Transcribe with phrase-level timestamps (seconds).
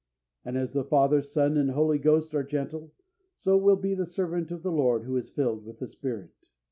[0.43, 2.91] And as the Father, Son, and Holy Ghost are gentle,
[3.37, 6.47] so will be the servant of the Lord who is filled with the Spirit.